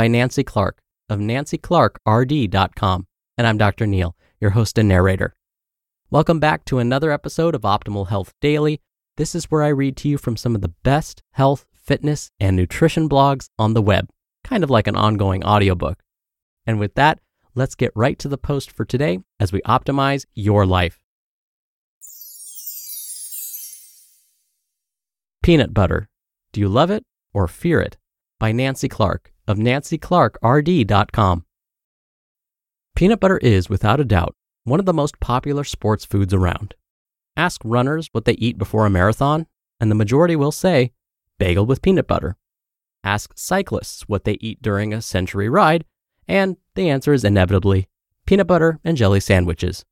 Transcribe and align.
By 0.00 0.08
Nancy 0.08 0.42
Clark 0.42 0.80
of 1.10 1.18
nancyclarkrd.com. 1.18 3.06
And 3.36 3.46
I'm 3.46 3.58
Dr. 3.58 3.86
Neal, 3.86 4.16
your 4.40 4.52
host 4.52 4.78
and 4.78 4.88
narrator. 4.88 5.34
Welcome 6.10 6.40
back 6.40 6.64
to 6.64 6.78
another 6.78 7.10
episode 7.10 7.54
of 7.54 7.60
Optimal 7.64 8.08
Health 8.08 8.32
Daily. 8.40 8.80
This 9.18 9.34
is 9.34 9.50
where 9.50 9.62
I 9.62 9.68
read 9.68 9.98
to 9.98 10.08
you 10.08 10.16
from 10.16 10.38
some 10.38 10.54
of 10.54 10.62
the 10.62 10.72
best 10.82 11.22
health, 11.32 11.66
fitness, 11.74 12.30
and 12.40 12.56
nutrition 12.56 13.10
blogs 13.10 13.50
on 13.58 13.74
the 13.74 13.82
web, 13.82 14.08
kind 14.42 14.64
of 14.64 14.70
like 14.70 14.86
an 14.86 14.96
ongoing 14.96 15.44
audiobook. 15.44 16.02
And 16.66 16.80
with 16.80 16.94
that, 16.94 17.20
let's 17.54 17.74
get 17.74 17.92
right 17.94 18.18
to 18.20 18.28
the 18.28 18.38
post 18.38 18.70
for 18.70 18.86
today 18.86 19.18
as 19.38 19.52
we 19.52 19.60
optimize 19.66 20.24
your 20.32 20.64
life. 20.64 20.98
Peanut 25.42 25.74
Butter. 25.74 26.08
Do 26.52 26.60
you 26.60 26.70
love 26.70 26.90
it 26.90 27.04
or 27.34 27.46
fear 27.46 27.82
it? 27.82 27.98
By 28.38 28.52
Nancy 28.52 28.88
Clark 28.88 29.30
of 29.50 29.58
nancyclarkrd.com. 29.58 31.44
Peanut 32.96 33.20
butter 33.20 33.38
is, 33.38 33.68
without 33.68 34.00
a 34.00 34.04
doubt, 34.04 34.34
one 34.64 34.80
of 34.80 34.86
the 34.86 34.94
most 34.94 35.20
popular 35.20 35.64
sports 35.64 36.04
foods 36.04 36.32
around. 36.32 36.74
Ask 37.36 37.60
runners 37.64 38.08
what 38.12 38.24
they 38.24 38.32
eat 38.34 38.58
before 38.58 38.86
a 38.86 38.90
marathon, 38.90 39.46
and 39.78 39.90
the 39.90 39.94
majority 39.94 40.36
will 40.36 40.52
say 40.52 40.92
bagel 41.38 41.66
with 41.66 41.82
peanut 41.82 42.06
butter. 42.06 42.36
Ask 43.02 43.32
cyclists 43.36 44.02
what 44.08 44.24
they 44.24 44.36
eat 44.40 44.60
during 44.60 44.92
a 44.92 45.00
century 45.00 45.48
ride, 45.48 45.84
and 46.28 46.56
the 46.74 46.90
answer 46.90 47.12
is 47.12 47.24
inevitably 47.24 47.88
peanut 48.26 48.46
butter 48.46 48.78
and 48.84 48.96
jelly 48.96 49.20
sandwiches. 49.20 49.84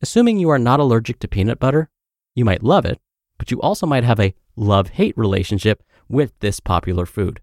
Assuming 0.00 0.38
you 0.38 0.48
are 0.48 0.58
not 0.58 0.80
allergic 0.80 1.18
to 1.20 1.28
peanut 1.28 1.58
butter, 1.58 1.90
you 2.34 2.44
might 2.44 2.62
love 2.62 2.84
it, 2.84 3.00
but 3.36 3.50
you 3.50 3.60
also 3.60 3.86
might 3.86 4.04
have 4.04 4.20
a 4.20 4.34
love 4.54 4.90
hate 4.90 5.18
relationship 5.18 5.82
with 6.08 6.32
this 6.38 6.60
popular 6.60 7.04
food. 7.04 7.40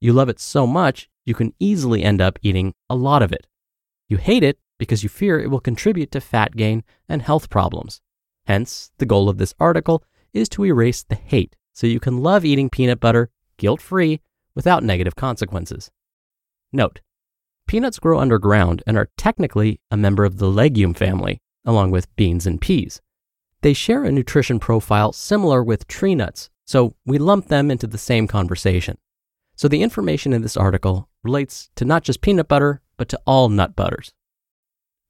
You 0.00 0.12
love 0.12 0.28
it 0.28 0.40
so 0.40 0.66
much, 0.66 1.08
you 1.24 1.34
can 1.34 1.54
easily 1.58 2.02
end 2.02 2.20
up 2.20 2.38
eating 2.42 2.74
a 2.90 2.96
lot 2.96 3.22
of 3.22 3.32
it. 3.32 3.46
You 4.08 4.18
hate 4.18 4.42
it 4.42 4.58
because 4.78 5.02
you 5.02 5.08
fear 5.08 5.40
it 5.40 5.50
will 5.50 5.60
contribute 5.60 6.10
to 6.12 6.20
fat 6.20 6.56
gain 6.56 6.84
and 7.08 7.22
health 7.22 7.48
problems. 7.48 8.00
Hence, 8.46 8.90
the 8.98 9.06
goal 9.06 9.28
of 9.28 9.38
this 9.38 9.54
article 9.58 10.04
is 10.32 10.48
to 10.50 10.64
erase 10.64 11.02
the 11.02 11.14
hate 11.14 11.56
so 11.72 11.86
you 11.86 12.00
can 12.00 12.22
love 12.22 12.44
eating 12.44 12.70
peanut 12.70 13.00
butter 13.00 13.30
guilt 13.56 13.80
free 13.80 14.20
without 14.54 14.82
negative 14.82 15.16
consequences. 15.16 15.90
Note 16.72 17.00
Peanuts 17.66 17.98
grow 17.98 18.18
underground 18.18 18.82
and 18.86 18.96
are 18.98 19.10
technically 19.16 19.80
a 19.90 19.96
member 19.96 20.24
of 20.24 20.38
the 20.38 20.50
legume 20.50 20.92
family, 20.92 21.40
along 21.64 21.90
with 21.90 22.14
beans 22.14 22.46
and 22.46 22.60
peas. 22.60 23.00
They 23.62 23.72
share 23.72 24.04
a 24.04 24.12
nutrition 24.12 24.58
profile 24.58 25.12
similar 25.12 25.62
with 25.64 25.88
tree 25.88 26.14
nuts, 26.14 26.50
so 26.66 26.94
we 27.06 27.16
lump 27.16 27.48
them 27.48 27.70
into 27.70 27.86
the 27.86 27.96
same 27.96 28.26
conversation. 28.26 28.98
So 29.56 29.68
the 29.68 29.82
information 29.82 30.32
in 30.32 30.42
this 30.42 30.56
article 30.56 31.08
relates 31.22 31.70
to 31.76 31.84
not 31.84 32.02
just 32.02 32.20
peanut 32.20 32.48
butter, 32.48 32.82
but 32.96 33.08
to 33.10 33.20
all 33.26 33.48
nut 33.48 33.76
butters. 33.76 34.12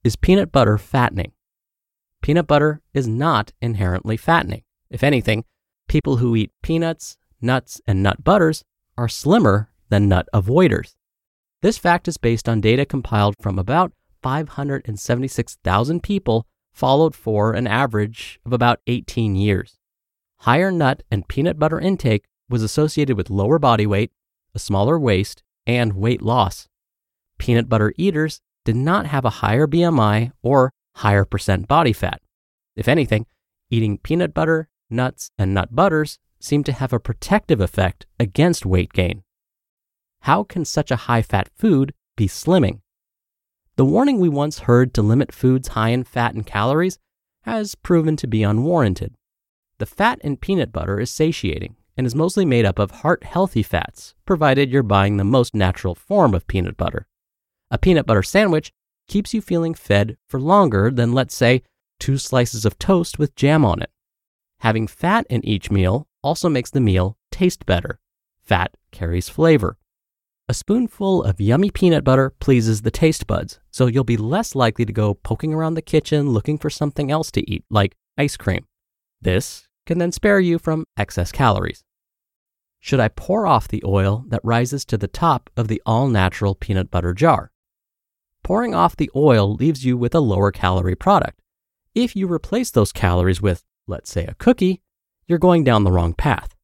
Is 0.03 0.15
peanut 0.15 0.51
butter 0.51 0.77
fattening? 0.77 1.31
Peanut 2.21 2.47
butter 2.47 2.81
is 2.93 3.07
not 3.07 3.53
inherently 3.61 4.17
fattening. 4.17 4.63
If 4.89 5.03
anything, 5.03 5.45
people 5.87 6.17
who 6.17 6.35
eat 6.35 6.51
peanuts, 6.61 7.17
nuts, 7.41 7.81
and 7.87 8.03
nut 8.03 8.23
butters 8.23 8.63
are 8.97 9.07
slimmer 9.07 9.69
than 9.89 10.07
nut 10.07 10.27
avoiders. 10.33 10.95
This 11.61 11.77
fact 11.77 12.07
is 12.07 12.17
based 12.17 12.47
on 12.47 12.61
data 12.61 12.85
compiled 12.85 13.35
from 13.41 13.57
about 13.57 13.93
576,000 14.21 16.03
people 16.03 16.45
followed 16.71 17.15
for 17.15 17.53
an 17.53 17.67
average 17.67 18.39
of 18.45 18.53
about 18.53 18.79
18 18.85 19.35
years. 19.35 19.79
Higher 20.39 20.71
nut 20.71 21.03
and 21.09 21.27
peanut 21.27 21.57
butter 21.57 21.79
intake 21.79 22.25
was 22.49 22.61
associated 22.61 23.17
with 23.17 23.29
lower 23.29 23.57
body 23.57 23.87
weight, 23.87 24.11
a 24.55 24.59
smaller 24.59 24.97
waist, 24.97 25.43
and 25.67 25.93
weight 25.93 26.21
loss. 26.21 26.67
Peanut 27.37 27.67
butter 27.67 27.93
eaters 27.97 28.41
did 28.63 28.75
not 28.75 29.05
have 29.05 29.25
a 29.25 29.41
higher 29.41 29.67
BMI 29.67 30.31
or 30.41 30.71
higher 30.95 31.25
percent 31.25 31.67
body 31.67 31.93
fat. 31.93 32.21
If 32.75 32.87
anything, 32.87 33.25
eating 33.69 33.97
peanut 33.97 34.33
butter, 34.33 34.69
nuts, 34.89 35.29
and 35.37 35.53
nut 35.53 35.75
butters 35.75 36.19
seemed 36.39 36.65
to 36.67 36.73
have 36.73 36.93
a 36.93 36.99
protective 36.99 37.59
effect 37.59 38.05
against 38.19 38.65
weight 38.65 38.93
gain. 38.93 39.23
How 40.21 40.43
can 40.43 40.65
such 40.65 40.91
a 40.91 40.95
high 41.07 41.21
fat 41.21 41.49
food 41.55 41.93
be 42.15 42.27
slimming? 42.27 42.81
The 43.75 43.85
warning 43.85 44.19
we 44.19 44.29
once 44.29 44.59
heard 44.59 44.93
to 44.93 45.01
limit 45.01 45.33
foods 45.33 45.69
high 45.69 45.89
in 45.89 46.03
fat 46.05 46.33
and 46.33 46.45
calories 46.45 46.97
has 47.41 47.75
proven 47.75 48.15
to 48.17 48.27
be 48.27 48.41
unwarranted. 48.41 49.15
The 49.77 49.85
fat 49.85 50.19
in 50.21 50.37
peanut 50.37 50.71
butter 50.71 50.99
is 50.99 51.11
satiating 51.11 51.75
and 51.97 52.05
is 52.05 52.15
mostly 52.15 52.45
made 52.45 52.65
up 52.65 52.79
of 52.79 52.91
heart 52.91 53.23
healthy 53.23 53.63
fats, 53.63 54.15
provided 54.25 54.69
you're 54.69 54.83
buying 54.83 55.17
the 55.17 55.23
most 55.23 55.55
natural 55.55 55.95
form 55.95 56.33
of 56.33 56.47
peanut 56.47 56.77
butter. 56.77 57.07
A 57.71 57.77
peanut 57.77 58.05
butter 58.05 58.23
sandwich 58.23 58.71
keeps 59.07 59.33
you 59.33 59.41
feeling 59.41 59.73
fed 59.73 60.17
for 60.27 60.39
longer 60.39 60.91
than, 60.91 61.13
let's 61.13 61.35
say, 61.35 61.63
two 61.99 62.17
slices 62.17 62.65
of 62.65 62.77
toast 62.77 63.17
with 63.17 63.35
jam 63.35 63.63
on 63.63 63.81
it. 63.81 63.91
Having 64.59 64.87
fat 64.87 65.25
in 65.29 65.45
each 65.45 65.71
meal 65.71 66.07
also 66.23 66.49
makes 66.49 66.71
the 66.71 66.81
meal 66.81 67.17
taste 67.31 67.65
better. 67.65 67.99
Fat 68.43 68.75
carries 68.91 69.29
flavor. 69.29 69.77
A 70.47 70.53
spoonful 70.53 71.23
of 71.23 71.41
yummy 71.41 71.71
peanut 71.71 72.03
butter 72.03 72.29
pleases 72.39 72.83
the 72.83 72.91
taste 72.91 73.25
buds, 73.25 73.59
so 73.71 73.87
you'll 73.87 74.03
be 74.03 74.17
less 74.17 74.53
likely 74.53 74.85
to 74.85 74.93
go 74.93 75.15
poking 75.15 75.53
around 75.53 75.73
the 75.73 75.81
kitchen 75.81 76.29
looking 76.29 76.57
for 76.59 76.69
something 76.69 77.09
else 77.09 77.31
to 77.31 77.49
eat, 77.49 77.65
like 77.69 77.95
ice 78.17 78.37
cream. 78.37 78.65
This 79.21 79.67
can 79.85 79.97
then 79.97 80.11
spare 80.11 80.39
you 80.39 80.59
from 80.59 80.85
excess 80.97 81.31
calories. 81.31 81.83
Should 82.79 82.99
I 82.99 83.07
pour 83.07 83.47
off 83.47 83.67
the 83.67 83.83
oil 83.85 84.25
that 84.27 84.41
rises 84.43 84.85
to 84.85 84.97
the 84.97 85.07
top 85.07 85.49
of 85.57 85.67
the 85.67 85.81
all 85.85 86.07
natural 86.07 86.55
peanut 86.55 86.91
butter 86.91 87.13
jar? 87.13 87.51
Pouring 88.43 88.75
off 88.75 88.95
the 88.95 89.09
oil 89.15 89.55
leaves 89.55 89.83
you 89.83 89.97
with 89.97 90.13
a 90.13 90.19
lower 90.19 90.51
calorie 90.51 90.95
product. 90.95 91.41
If 91.95 92.15
you 92.15 92.31
replace 92.31 92.69
those 92.69 92.91
calories 92.91 93.41
with, 93.41 93.63
let's 93.87 94.11
say, 94.11 94.25
a 94.25 94.35
cookie, 94.35 94.83
you're 95.27 95.39
going 95.39 95.63
down 95.63 95.83
the 95.83 95.91
wrong 95.91 96.13
path. 96.13 96.55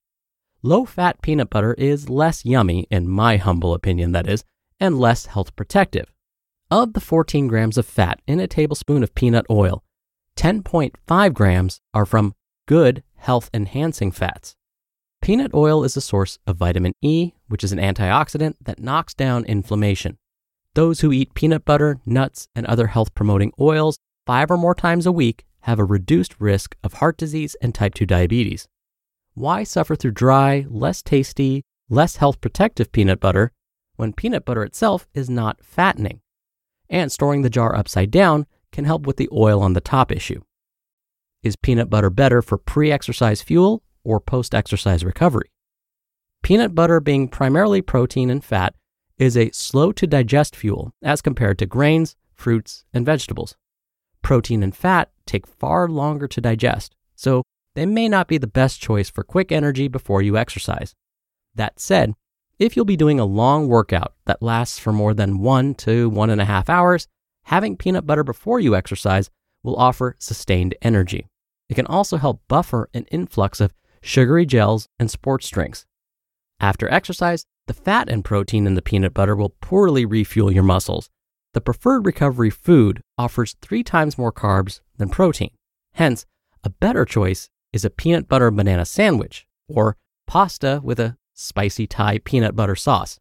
Low 0.62 0.85
fat 0.85 1.24
peanut 1.24 1.50
butter 1.50 1.74
is 1.74 2.07
less 2.07 2.45
yummy, 2.45 2.85
in 2.91 3.07
my 3.07 3.38
humble 3.38 3.74
opinion, 3.74 4.12
that 4.12 4.29
is, 4.29 4.44
and 4.79 5.00
less 5.00 5.25
health 5.25 5.56
protective. 5.56 6.13
Of 6.69 6.94
the 6.94 7.01
14 7.01 7.47
grams 7.47 7.79
of 7.79 7.88
fat 7.88 8.21
in 8.27 8.39
a 8.39 8.47
tablespoon 8.47 9.01
of 9.01 9.15
peanut 9.15 9.47
oil, 9.50 9.83
10.5 10.38 11.33
grams 11.33 11.81
are 11.95 12.06
from 12.06 12.35
good 12.67 13.03
health 13.21 13.50
enhancing 13.53 14.12
fats. 14.12 14.56
Peanut 15.21 15.53
oil 15.53 15.83
is 15.83 15.95
a 15.95 16.01
source 16.01 16.39
of 16.47 16.57
vitamin 16.57 16.94
E, 17.01 17.33
which 17.47 17.63
is 17.63 17.71
an 17.71 17.79
antioxidant 17.79 18.56
that 18.62 18.79
knocks 18.79 19.13
down 19.13 19.45
inflammation. 19.45 20.18
Those 20.73 21.01
who 21.01 21.12
eat 21.12 21.33
peanut 21.33 21.63
butter, 21.63 22.00
nuts, 22.06 22.47
and 22.56 22.65
other 22.65 22.88
health 22.88 23.13
promoting 23.13 23.51
oils 23.59 23.97
five 24.25 24.50
or 24.50 24.57
more 24.57 24.73
times 24.73 25.06
a 25.06 25.12
week 25.12 25.45
have 25.62 25.77
a 25.77 25.85
reduced 25.85 26.39
risk 26.39 26.75
of 26.83 26.94
heart 26.94 27.18
disease 27.18 27.56
and 27.62 27.75
type 27.75 27.94
2 27.94 28.06
diabetes. 28.06 28.68
Why 29.33 29.63
suffer 29.63 29.95
through 29.95 30.12
dry, 30.12 30.65
less 30.69 31.01
tasty, 31.01 31.63
less 31.89 32.15
health 32.15 32.41
protective 32.41 32.91
peanut 32.91 33.19
butter 33.19 33.51
when 33.97 34.13
peanut 34.13 34.45
butter 34.45 34.63
itself 34.63 35.07
is 35.13 35.29
not 35.29 35.63
fattening? 35.63 36.21
And 36.89 37.12
storing 37.12 37.44
the 37.44 37.50
jar 37.50 37.75
upside 37.75 38.09
down 38.09 38.47
can 38.71 38.85
help 38.85 39.06
with 39.06 39.17
the 39.17 39.29
oil 39.31 39.62
on 39.62 39.74
the 39.74 39.81
top 39.81 40.12
issue. 40.12 40.41
Is 41.43 41.55
peanut 41.55 41.89
butter 41.89 42.11
better 42.11 42.43
for 42.43 42.59
pre 42.59 42.91
exercise 42.91 43.41
fuel 43.41 43.81
or 44.03 44.19
post 44.19 44.53
exercise 44.53 45.03
recovery? 45.03 45.49
Peanut 46.43 46.75
butter, 46.75 46.99
being 46.99 47.27
primarily 47.27 47.81
protein 47.81 48.29
and 48.29 48.43
fat, 48.43 48.75
is 49.17 49.35
a 49.35 49.49
slow 49.49 49.91
to 49.91 50.05
digest 50.05 50.55
fuel 50.55 50.93
as 51.01 51.19
compared 51.21 51.57
to 51.57 51.65
grains, 51.65 52.15
fruits, 52.35 52.85
and 52.93 53.07
vegetables. 53.07 53.55
Protein 54.21 54.61
and 54.61 54.75
fat 54.75 55.09
take 55.25 55.47
far 55.47 55.88
longer 55.88 56.27
to 56.27 56.41
digest, 56.41 56.95
so 57.15 57.41
they 57.73 57.88
may 57.88 58.07
not 58.07 58.27
be 58.27 58.38
the 58.38 58.45
best 58.45 58.79
choice 58.79 59.09
for 59.09 59.23
quick 59.23 59.51
energy 59.51 59.88
before 59.88 60.21
you 60.21 60.38
exercise. 60.38 60.93
That 61.55 61.79
said, 61.79 62.13
if 62.59 62.75
you'll 62.75 62.85
be 62.85 62.97
doing 62.97 63.19
a 63.19 63.25
long 63.25 63.67
workout 63.67 64.13
that 64.25 64.43
lasts 64.43 64.77
for 64.77 64.93
more 64.93 65.15
than 65.15 65.39
one 65.39 65.73
to 65.75 66.07
one 66.07 66.29
and 66.29 66.41
a 66.41 66.45
half 66.45 66.69
hours, 66.69 67.07
having 67.45 67.77
peanut 67.77 68.05
butter 68.05 68.23
before 68.23 68.59
you 68.59 68.75
exercise 68.75 69.31
will 69.63 69.75
offer 69.75 70.15
sustained 70.19 70.75
energy. 70.83 71.27
It 71.71 71.75
can 71.75 71.88
also 71.88 72.18
help 72.18 72.41
buffer 72.50 72.89
an 72.94 73.06
influx 73.12 73.62
of 73.62 73.73
sugary 74.01 74.45
gels 74.45 74.89
and 75.00 75.09
sports 75.09 75.47
drinks. 75.47 75.85
After 76.59 76.91
exercise, 76.91 77.45
the 77.68 77.73
fat 77.73 78.09
and 78.09 78.25
protein 78.25 78.68
in 78.68 78.75
the 78.75 78.81
peanut 78.81 79.13
butter 79.13 79.38
will 79.38 79.56
poorly 79.62 80.03
refuel 80.03 80.51
your 80.51 80.63
muscles. 80.63 81.09
The 81.53 81.62
preferred 81.62 82.06
recovery 82.06 82.50
food 82.50 83.01
offers 83.18 83.56
three 83.62 83.83
times 83.83 84.18
more 84.18 84.33
carbs 84.33 84.81
than 84.97 85.07
protein. 85.07 85.51
Hence, 85.94 86.25
a 86.62 86.69
better 86.69 87.06
choice 87.06 87.50
is 87.71 87.85
a 87.85 87.89
peanut 87.89 88.27
butter 88.27 88.51
banana 88.51 88.83
sandwich 88.83 89.47
or 89.69 89.95
pasta 90.27 90.81
with 90.83 91.00
a 91.00 91.15
spicy 91.33 91.88
Thai 91.88 92.17
peanut 92.17 92.53
butter 92.53 92.75
sauce. 92.75 93.17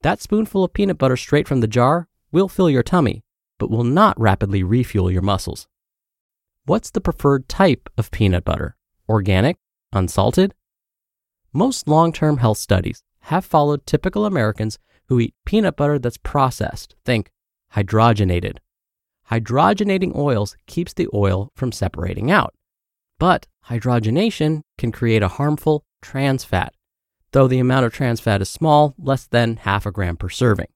That 0.00 0.22
spoonful 0.22 0.64
of 0.64 0.72
peanut 0.72 0.96
butter 0.96 1.18
straight 1.18 1.46
from 1.46 1.60
the 1.60 1.68
jar 1.68 2.08
will 2.32 2.48
fill 2.48 2.70
your 2.70 2.82
tummy, 2.82 3.24
but 3.58 3.70
will 3.70 3.84
not 3.84 4.18
rapidly 4.18 4.62
refuel 4.62 5.10
your 5.10 5.20
muscles. 5.20 5.68
What's 6.66 6.88
the 6.88 7.02
preferred 7.02 7.46
type 7.46 7.90
of 7.98 8.10
peanut 8.10 8.42
butter? 8.42 8.74
Organic? 9.06 9.58
Unsalted? 9.92 10.54
Most 11.52 11.86
long 11.86 12.10
term 12.10 12.38
health 12.38 12.56
studies 12.56 13.02
have 13.24 13.44
followed 13.44 13.84
typical 13.84 14.24
Americans 14.24 14.78
who 15.08 15.20
eat 15.20 15.34
peanut 15.44 15.76
butter 15.76 15.98
that's 15.98 16.16
processed. 16.16 16.96
Think 17.04 17.30
hydrogenated. 17.74 18.60
Hydrogenating 19.30 20.16
oils 20.16 20.56
keeps 20.66 20.94
the 20.94 21.06
oil 21.12 21.50
from 21.54 21.70
separating 21.70 22.30
out. 22.30 22.54
But 23.18 23.46
hydrogenation 23.68 24.62
can 24.78 24.90
create 24.90 25.22
a 25.22 25.28
harmful 25.28 25.84
trans 26.00 26.44
fat, 26.44 26.72
though 27.32 27.46
the 27.46 27.58
amount 27.58 27.84
of 27.84 27.92
trans 27.92 28.20
fat 28.20 28.40
is 28.40 28.48
small, 28.48 28.94
less 28.96 29.26
than 29.26 29.56
half 29.56 29.84
a 29.84 29.90
gram 29.90 30.16
per 30.16 30.30
serving. 30.30 30.68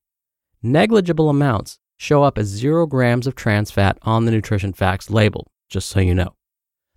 Negligible 0.62 1.30
amounts 1.30 1.78
show 1.96 2.24
up 2.24 2.36
as 2.36 2.46
zero 2.46 2.84
grams 2.84 3.26
of 3.26 3.34
trans 3.34 3.70
fat 3.70 3.96
on 4.02 4.26
the 4.26 4.30
nutrition 4.30 4.74
facts 4.74 5.08
label, 5.08 5.50
just 5.68 5.88
so 5.88 6.00
you 6.00 6.14
know. 6.14 6.34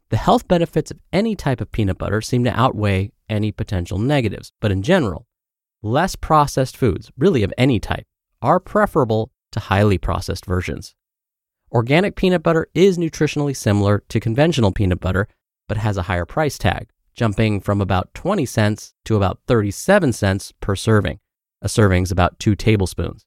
The 0.09 0.17
health 0.17 0.47
benefits 0.47 0.91
of 0.91 0.99
any 1.13 1.35
type 1.35 1.61
of 1.61 1.71
peanut 1.71 1.97
butter 1.97 2.21
seem 2.21 2.43
to 2.43 2.59
outweigh 2.59 3.11
any 3.29 3.51
potential 3.51 3.97
negatives, 3.97 4.51
but 4.59 4.71
in 4.71 4.81
general, 4.81 5.25
less 5.81 6.15
processed 6.15 6.75
foods, 6.75 7.11
really 7.17 7.43
of 7.43 7.53
any 7.57 7.79
type, 7.79 8.05
are 8.41 8.59
preferable 8.59 9.31
to 9.51 9.59
highly 9.59 9.97
processed 9.97 10.45
versions. 10.45 10.95
Organic 11.71 12.15
peanut 12.17 12.43
butter 12.43 12.67
is 12.73 12.97
nutritionally 12.97 13.55
similar 13.55 14.03
to 14.09 14.19
conventional 14.19 14.73
peanut 14.73 14.99
butter, 14.99 15.27
but 15.69 15.77
has 15.77 15.95
a 15.95 16.03
higher 16.03 16.25
price 16.25 16.57
tag, 16.57 16.89
jumping 17.13 17.61
from 17.61 17.79
about 17.79 18.13
20 18.13 18.45
cents 18.45 18.93
to 19.05 19.15
about 19.15 19.39
37 19.47 20.11
cents 20.11 20.51
per 20.59 20.75
serving. 20.75 21.19
A 21.61 21.69
serving 21.69 22.03
is 22.03 22.11
about 22.11 22.39
two 22.39 22.55
tablespoons. 22.55 23.23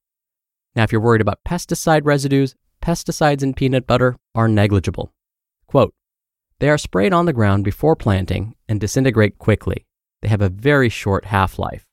Now, 0.76 0.82
if 0.82 0.92
you're 0.92 1.00
worried 1.00 1.22
about 1.22 1.44
pesticide 1.48 2.04
residues, 2.04 2.54
pesticides 2.82 3.42
in 3.42 3.54
peanut 3.54 3.86
butter 3.86 4.16
are 4.34 4.48
negligible. 4.48 5.13
Quote, 5.66 5.94
they 6.60 6.68
are 6.68 6.78
sprayed 6.78 7.12
on 7.12 7.26
the 7.26 7.32
ground 7.32 7.64
before 7.64 7.96
planting 7.96 8.54
and 8.68 8.80
disintegrate 8.80 9.38
quickly. 9.38 9.86
They 10.22 10.28
have 10.28 10.40
a 10.40 10.48
very 10.48 10.88
short 10.88 11.26
half 11.26 11.58
life. 11.58 11.84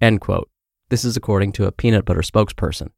End 0.00 0.20
quote. 0.20 0.48
This 0.90 1.04
is 1.04 1.16
according 1.16 1.52
to 1.52 1.66
a 1.66 1.72
peanut 1.72 2.04
butter 2.04 2.20
spokesperson. 2.20 2.90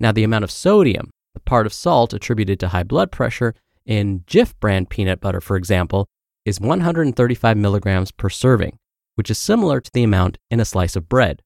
Now, 0.00 0.10
the 0.12 0.24
amount 0.24 0.44
of 0.44 0.50
sodium, 0.50 1.10
the 1.34 1.40
part 1.40 1.66
of 1.66 1.72
salt 1.72 2.12
attributed 2.12 2.58
to 2.60 2.68
high 2.68 2.82
blood 2.82 3.12
pressure 3.12 3.54
in 3.86 4.20
Jif 4.20 4.54
brand 4.58 4.90
peanut 4.90 5.20
butter, 5.20 5.40
for 5.40 5.56
example, 5.56 6.08
is 6.44 6.60
135 6.60 7.56
milligrams 7.56 8.10
per 8.10 8.28
serving, 8.28 8.78
which 9.14 9.30
is 9.30 9.38
similar 9.38 9.80
to 9.80 9.90
the 9.92 10.02
amount 10.02 10.38
in 10.50 10.60
a 10.60 10.64
slice 10.64 10.96
of 10.96 11.08
bread. 11.08 11.42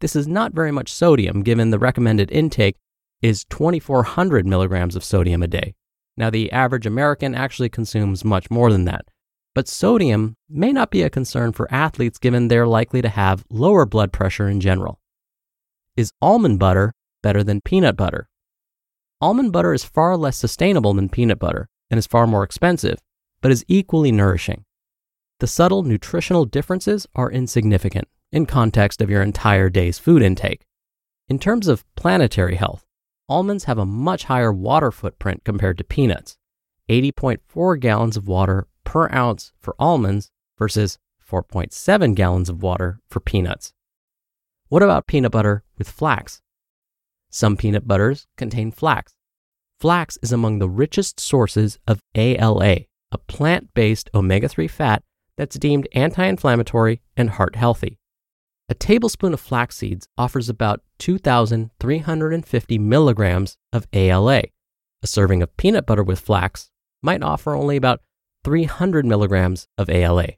This 0.00 0.14
is 0.14 0.28
not 0.28 0.52
very 0.52 0.72
much 0.72 0.92
sodium 0.92 1.42
given 1.42 1.70
the 1.70 1.78
recommended 1.78 2.30
intake 2.30 2.76
is 3.20 3.44
2400 3.44 4.46
milligrams 4.46 4.96
of 4.96 5.04
sodium 5.04 5.42
a 5.42 5.46
day. 5.46 5.74
Now, 6.16 6.30
the 6.30 6.52
average 6.52 6.86
American 6.86 7.34
actually 7.34 7.68
consumes 7.68 8.24
much 8.24 8.50
more 8.50 8.70
than 8.70 8.84
that, 8.84 9.06
but 9.54 9.68
sodium 9.68 10.36
may 10.48 10.72
not 10.72 10.90
be 10.90 11.02
a 11.02 11.10
concern 11.10 11.52
for 11.52 11.72
athletes 11.72 12.18
given 12.18 12.48
they're 12.48 12.66
likely 12.66 13.02
to 13.02 13.08
have 13.08 13.44
lower 13.50 13.86
blood 13.86 14.12
pressure 14.12 14.48
in 14.48 14.60
general. 14.60 15.00
Is 15.96 16.12
almond 16.20 16.58
butter 16.58 16.92
better 17.22 17.42
than 17.42 17.60
peanut 17.60 17.96
butter? 17.96 18.28
Almond 19.20 19.52
butter 19.52 19.72
is 19.72 19.84
far 19.84 20.16
less 20.16 20.36
sustainable 20.36 20.94
than 20.94 21.08
peanut 21.08 21.38
butter 21.38 21.68
and 21.90 21.98
is 21.98 22.06
far 22.06 22.26
more 22.26 22.42
expensive, 22.42 22.98
but 23.40 23.50
is 23.52 23.64
equally 23.68 24.10
nourishing. 24.10 24.64
The 25.40 25.46
subtle 25.46 25.82
nutritional 25.82 26.44
differences 26.44 27.06
are 27.14 27.30
insignificant 27.30 28.08
in 28.30 28.46
context 28.46 29.00
of 29.00 29.10
your 29.10 29.22
entire 29.22 29.68
day's 29.68 29.98
food 29.98 30.22
intake. 30.22 30.64
In 31.28 31.38
terms 31.38 31.68
of 31.68 31.84
planetary 31.94 32.56
health, 32.56 32.84
almonds 33.32 33.64
have 33.64 33.78
a 33.78 33.86
much 33.86 34.24
higher 34.24 34.52
water 34.52 34.90
footprint 34.90 35.42
compared 35.42 35.78
to 35.78 35.84
peanuts 35.84 36.36
80.4 36.90 37.80
gallons 37.80 38.16
of 38.18 38.28
water 38.28 38.66
per 38.84 39.08
ounce 39.10 39.52
for 39.58 39.74
almonds 39.78 40.30
versus 40.58 40.98
4.7 41.26 42.14
gallons 42.14 42.50
of 42.50 42.62
water 42.62 43.00
for 43.08 43.20
peanuts. 43.20 43.72
What 44.68 44.82
about 44.82 45.06
peanut 45.06 45.32
butter 45.32 45.64
with 45.78 45.88
flax? 45.88 46.42
Some 47.30 47.56
peanut 47.56 47.88
butters 47.88 48.26
contain 48.36 48.70
flax. 48.70 49.14
Flax 49.80 50.18
is 50.22 50.32
among 50.32 50.58
the 50.58 50.68
richest 50.68 51.18
sources 51.18 51.78
of 51.88 52.02
ALA, 52.14 52.80
a 53.10 53.18
plant 53.26 53.72
based 53.72 54.10
omega 54.14 54.48
3 54.48 54.68
fat 54.68 55.02
that's 55.38 55.58
deemed 55.58 55.88
anti 55.94 56.26
inflammatory 56.26 57.00
and 57.16 57.30
heart 57.30 57.56
healthy. 57.56 57.98
A 58.68 58.74
tablespoon 58.74 59.34
of 59.34 59.40
flax 59.40 59.76
seeds 59.76 60.08
offers 60.16 60.48
about 60.48 60.82
2,350 60.98 62.78
milligrams 62.78 63.58
of 63.72 63.86
ALA. 63.92 64.44
A 65.02 65.06
serving 65.06 65.42
of 65.42 65.56
peanut 65.56 65.84
butter 65.84 66.02
with 66.02 66.20
flax 66.20 66.70
might 67.02 67.22
offer 67.22 67.54
only 67.54 67.76
about 67.76 68.00
300 68.44 69.04
milligrams 69.04 69.66
of 69.76 69.90
ALA. 69.90 70.28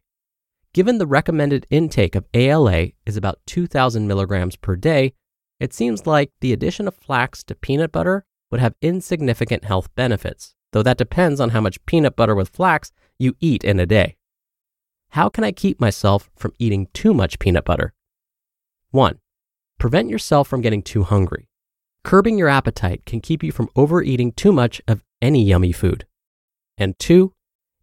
Given 0.72 0.98
the 0.98 1.06
recommended 1.06 1.66
intake 1.70 2.16
of 2.16 2.26
ALA 2.34 2.88
is 3.06 3.16
about 3.16 3.38
2,000 3.46 4.08
milligrams 4.08 4.56
per 4.56 4.74
day, 4.74 5.12
it 5.60 5.72
seems 5.72 6.06
like 6.06 6.32
the 6.40 6.52
addition 6.52 6.88
of 6.88 6.96
flax 6.96 7.44
to 7.44 7.54
peanut 7.54 7.92
butter 7.92 8.24
would 8.50 8.60
have 8.60 8.74
insignificant 8.82 9.64
health 9.64 9.94
benefits, 9.94 10.54
though 10.72 10.82
that 10.82 10.98
depends 10.98 11.40
on 11.40 11.50
how 11.50 11.60
much 11.60 11.84
peanut 11.86 12.16
butter 12.16 12.34
with 12.34 12.48
flax 12.48 12.90
you 13.18 13.36
eat 13.38 13.62
in 13.62 13.78
a 13.78 13.86
day. 13.86 14.16
How 15.10 15.28
can 15.28 15.44
I 15.44 15.52
keep 15.52 15.80
myself 15.80 16.28
from 16.36 16.52
eating 16.58 16.88
too 16.92 17.14
much 17.14 17.38
peanut 17.38 17.64
butter? 17.64 17.92
1. 18.94 19.18
Prevent 19.80 20.08
yourself 20.08 20.46
from 20.46 20.60
getting 20.60 20.80
too 20.80 21.02
hungry. 21.02 21.48
Curbing 22.04 22.38
your 22.38 22.48
appetite 22.48 23.04
can 23.04 23.20
keep 23.20 23.42
you 23.42 23.50
from 23.50 23.68
overeating 23.74 24.30
too 24.30 24.52
much 24.52 24.80
of 24.86 25.02
any 25.20 25.42
yummy 25.42 25.72
food. 25.72 26.06
And 26.78 26.96
2. 27.00 27.32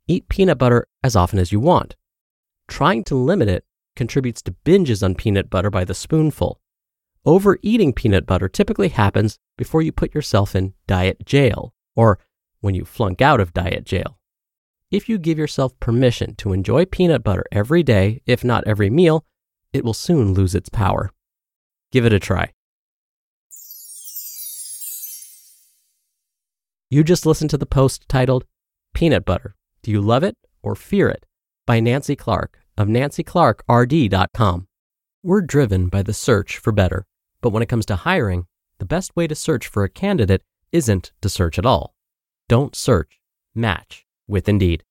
Eat 0.07 0.29
peanut 0.29 0.57
butter 0.57 0.87
as 1.03 1.17
often 1.17 1.37
as 1.37 1.51
you 1.51 1.59
want. 1.59 1.97
Trying 2.69 3.03
to 3.05 3.15
limit 3.15 3.49
it 3.49 3.65
contributes 3.97 4.41
to 4.43 4.55
binges 4.63 5.03
on 5.03 5.15
peanut 5.15 5.49
butter 5.49 5.69
by 5.69 5.83
the 5.83 5.93
spoonful. 5.93 6.61
Overeating 7.25 7.91
peanut 7.91 8.25
butter 8.25 8.47
typically 8.47 8.89
happens 8.89 9.37
before 9.57 9.81
you 9.81 9.91
put 9.91 10.15
yourself 10.15 10.55
in 10.55 10.73
diet 10.87 11.25
jail 11.25 11.73
or 11.93 12.19
when 12.61 12.73
you 12.73 12.85
flunk 12.85 13.21
out 13.21 13.41
of 13.41 13.53
diet 13.53 13.83
jail. 13.83 14.17
If 14.89 15.09
you 15.09 15.17
give 15.17 15.37
yourself 15.37 15.77
permission 15.81 16.35
to 16.35 16.53
enjoy 16.53 16.85
peanut 16.85 17.21
butter 17.21 17.43
every 17.51 17.83
day, 17.83 18.21
if 18.25 18.45
not 18.45 18.65
every 18.65 18.89
meal, 18.89 19.25
it 19.73 19.83
will 19.83 19.93
soon 19.93 20.33
lose 20.33 20.55
its 20.55 20.69
power. 20.69 21.11
Give 21.91 22.05
it 22.05 22.13
a 22.13 22.19
try. 22.19 22.51
You 26.89 27.03
just 27.03 27.25
listened 27.25 27.49
to 27.51 27.57
the 27.57 27.65
post 27.65 28.07
titled 28.09 28.43
Peanut 28.93 29.23
Butter 29.23 29.55
Do 29.81 29.91
You 29.91 30.01
Love 30.01 30.23
It 30.23 30.35
or 30.61 30.75
Fear 30.75 31.09
It? 31.09 31.25
by 31.65 31.79
Nancy 31.79 32.15
Clark 32.15 32.59
of 32.77 32.87
nancyclarkrd.com. 32.87 34.67
We're 35.23 35.41
driven 35.41 35.87
by 35.87 36.01
the 36.03 36.13
search 36.13 36.57
for 36.57 36.71
better, 36.71 37.05
but 37.41 37.51
when 37.51 37.63
it 37.63 37.69
comes 37.69 37.85
to 37.85 37.95
hiring, 37.95 38.47
the 38.79 38.85
best 38.85 39.15
way 39.15 39.27
to 39.27 39.35
search 39.35 39.67
for 39.67 39.83
a 39.83 39.89
candidate 39.89 40.41
isn't 40.71 41.11
to 41.21 41.29
search 41.29 41.59
at 41.59 41.65
all. 41.65 41.93
Don't 42.49 42.75
search, 42.75 43.21
match 43.53 44.05
with 44.27 44.49
Indeed. 44.49 44.83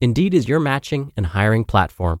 Indeed 0.00 0.34
is 0.34 0.48
your 0.48 0.60
matching 0.60 1.12
and 1.16 1.26
hiring 1.26 1.64
platform 1.64 2.20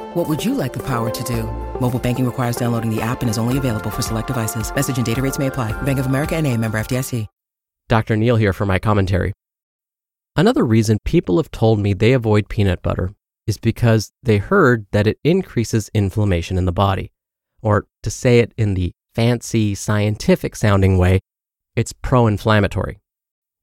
What 0.13 0.27
would 0.27 0.43
you 0.43 0.55
like 0.55 0.73
the 0.73 0.85
power 0.85 1.09
to 1.09 1.23
do? 1.23 1.43
Mobile 1.79 1.97
banking 1.97 2.25
requires 2.25 2.57
downloading 2.57 2.93
the 2.93 3.01
app 3.01 3.21
and 3.21 3.29
is 3.29 3.37
only 3.37 3.57
available 3.57 3.89
for 3.89 4.01
select 4.01 4.27
devices. 4.27 4.75
Message 4.75 4.97
and 4.97 5.05
data 5.05 5.21
rates 5.21 5.39
may 5.39 5.47
apply. 5.47 5.71
Bank 5.83 5.99
of 5.99 6.05
America 6.05 6.35
and 6.35 6.45
a 6.47 6.57
member 6.57 6.77
FDIC. 6.77 7.27
Dr. 7.87 8.17
Neal 8.17 8.35
here 8.35 8.51
for 8.51 8.65
my 8.65 8.77
commentary. 8.77 9.31
Another 10.35 10.65
reason 10.65 10.97
people 11.05 11.37
have 11.37 11.49
told 11.49 11.79
me 11.79 11.93
they 11.93 12.11
avoid 12.11 12.49
peanut 12.49 12.81
butter 12.81 13.13
is 13.47 13.57
because 13.57 14.11
they 14.21 14.37
heard 14.37 14.85
that 14.91 15.07
it 15.07 15.17
increases 15.23 15.89
inflammation 15.93 16.57
in 16.57 16.65
the 16.65 16.73
body. 16.73 17.13
Or 17.61 17.87
to 18.03 18.11
say 18.11 18.39
it 18.39 18.53
in 18.57 18.73
the 18.73 18.91
fancy 19.15 19.75
scientific 19.75 20.57
sounding 20.57 20.97
way, 20.97 21.21
it's 21.77 21.93
pro 21.93 22.27
inflammatory. 22.27 22.99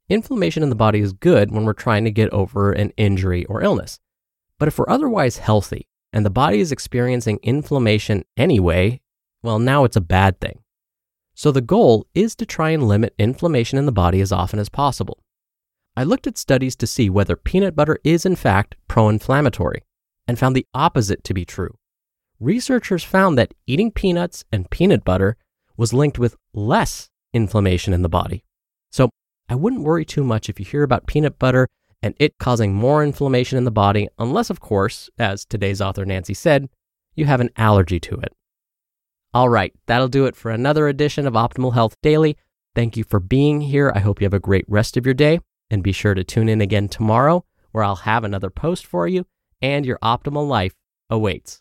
Inflammation 0.09 0.63
in 0.63 0.71
the 0.71 0.75
body 0.75 1.01
is 1.01 1.13
good 1.13 1.51
when 1.51 1.67
we're 1.67 1.75
trying 1.75 2.05
to 2.05 2.11
get 2.11 2.33
over 2.33 2.73
an 2.73 2.91
injury 2.97 3.45
or 3.45 3.63
illness. 3.63 3.99
But 4.59 4.69
if 4.69 4.79
we're 4.79 4.89
otherwise 4.89 5.37
healthy 5.37 5.88
and 6.19 6.27
the 6.27 6.31
body 6.31 6.59
is 6.59 6.73
experiencing 6.73 7.39
inflammation 7.45 8.25
anyway, 8.37 9.01
well, 9.45 9.61
now 9.61 9.85
it's 9.85 9.95
a 9.95 10.01
bad 10.01 10.41
thing. 10.41 10.59
So 11.33 11.53
the 11.53 11.61
goal 11.61 12.09
is 12.13 12.35
to 12.35 12.45
try 12.45 12.71
and 12.71 12.89
limit 12.89 13.15
inflammation 13.21 13.79
in 13.79 13.87
the 13.87 13.93
body 13.93 14.21
as 14.21 14.33
often 14.33 14.59
as 14.59 14.69
possible. 14.69 15.23
I 15.97 16.03
looked 16.03 16.27
at 16.27 16.37
studies 16.37 16.75
to 16.75 16.89
see 16.89 17.09
whether 17.09 17.37
peanut 17.37 17.77
butter 17.77 18.01
is 18.03 18.27
in 18.27 18.35
fact 18.35 18.75
pro 18.89 19.09
inflammatory 19.09 19.85
and 20.27 20.41
found 20.41 20.57
the 20.57 20.67
opposite 20.75 21.23
to 21.23 21.35
be 21.35 21.45
true. 21.45 21.79
Researchers 22.41 23.05
found 23.05 23.39
that 23.39 23.55
eating 23.69 23.93
peanuts 23.93 24.45
and 24.51 24.69
peanut 24.71 25.05
butter 25.05 25.37
was 25.77 25.93
linked 25.93 26.19
with 26.19 26.35
less 26.53 27.11
inflammation 27.33 27.95
in 27.95 28.03
the 28.03 28.09
body. 28.09 28.43
So 28.91 29.09
I 29.49 29.55
wouldn't 29.55 29.85
worry 29.85 30.05
too 30.05 30.25
much 30.25 30.49
if 30.49 30.59
you 30.59 30.67
hear 30.67 30.83
about 30.83 31.07
peanut 31.07 31.39
butter 31.39 31.69
and 32.03 32.15
it 32.19 32.39
causing 32.39 32.75
more 32.75 33.03
inflammation 33.03 33.59
in 33.59 33.65
the 33.65 33.71
body, 33.71 34.09
unless, 34.19 34.51
of 34.51 34.61
course, 34.61 35.11
as 35.19 35.45
today's 35.45 35.81
author 35.81 36.05
Nancy 36.05 36.35
said, 36.35 36.69
you 37.15 37.27
have 37.27 37.41
an 37.41 37.51
allergy 37.57 37.99
to 38.01 38.15
it. 38.17 38.33
All 39.35 39.49
right, 39.49 39.73
that'll 39.87 40.09
do 40.09 40.27
it 40.27 40.37
for 40.37 40.51
another 40.51 40.89
edition 40.89 41.27
of 41.27 41.35
Optimal 41.35 41.75
Health 41.75 41.97
Daily. 42.03 42.37
Thank 42.75 42.97
you 42.97 43.05
for 43.05 43.21
being 43.21 43.61
here. 43.61 43.93
I 43.95 43.99
hope 43.99 44.21
you 44.21 44.25
have 44.25 44.35
a 44.35 44.41
great 44.41 44.65
rest 44.69 44.97
of 44.97 45.05
your 45.05 45.15
day. 45.15 45.41
And 45.71 45.83
be 45.83 45.93
sure 45.93 46.15
to 46.15 46.25
tune 46.25 46.49
in 46.49 46.63
again 46.63 46.89
tomorrow, 46.89 47.45
where 47.73 47.85
I'll 47.85 47.97
have 47.97 48.25
another 48.25 48.49
post 48.49 48.87
for 48.87 49.07
you 49.07 49.27
and 49.61 49.85
your 49.85 49.99
optimal 49.99 50.49
life 50.49 50.75
awaits. 51.11 51.61